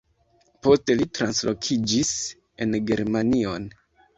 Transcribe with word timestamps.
Poste 0.67 0.95
li 1.01 1.07
translokiĝis 1.17 2.15
en 2.67 2.77
Germanion. 2.89 3.71